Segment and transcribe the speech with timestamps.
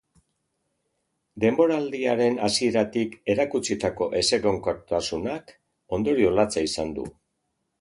[1.43, 5.55] Denboraldiaren hasieratik erakutsitako ezegonkortasunak
[5.99, 7.07] ondorio latza izan du.